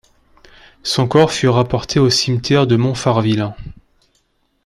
Son 0.81 1.07
corps 1.07 1.31
fut 1.31 1.47
rapporté 1.47 1.99
au 1.99 2.09
cimetière 2.09 2.65
de 2.65 2.75
Montfarville. 2.75 3.53